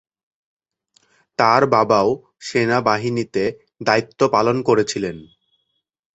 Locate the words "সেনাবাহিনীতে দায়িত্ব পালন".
2.39-4.57